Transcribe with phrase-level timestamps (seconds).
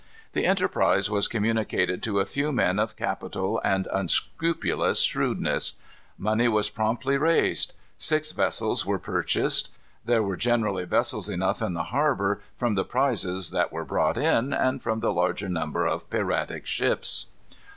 [0.33, 5.73] The enterprise was communicated to a few men of capital and unscrupulous shrewdness.
[6.17, 7.73] Money was promptly raised.
[7.99, 9.69] Six vessels were purchased.
[10.03, 14.53] There were generally vessels enough in the harbor, from the prizes that were brought in,
[14.53, 17.27] and from the large number of piratic ships.